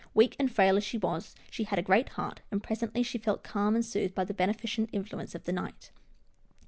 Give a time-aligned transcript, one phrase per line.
[0.15, 3.43] Weak and frail as she was, she had a great heart, and presently she felt
[3.43, 5.91] calmed and soothed by the beneficent influence of the night.